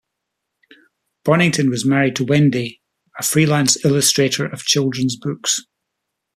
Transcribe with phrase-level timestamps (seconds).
[1.23, 2.81] Bonington was married to Wendy,
[3.19, 5.59] a freelance illustrator of children's books.